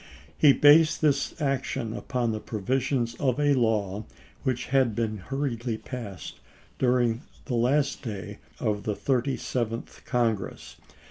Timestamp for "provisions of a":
2.39-3.53